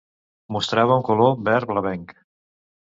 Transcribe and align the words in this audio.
Mostrava 0.55 0.97
un 1.01 1.05
color 1.11 1.39
verd 1.51 1.73
blavenc. 1.75 2.19